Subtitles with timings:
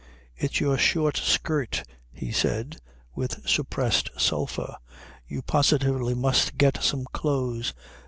[0.35, 2.79] "It's your short skirt," he said,
[3.13, 4.77] with suppressed sulphur.
[5.27, 7.75] "You positively must get some clothes.